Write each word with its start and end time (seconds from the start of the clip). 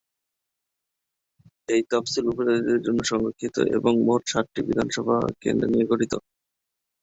এটি 1.63 1.83
তফসিলী 1.91 2.27
উপজাতিদের 2.29 2.79
জন্য 2.85 2.99
সংরক্ষিত 3.03 3.55
এবং 3.77 3.93
মোট 4.05 4.21
সাতটি 4.27 4.59
বিধানসভা 4.67 5.15
কেন্দ্র 5.43 5.65
নিয়ে 5.71 5.89
গঠিত। 5.91 6.13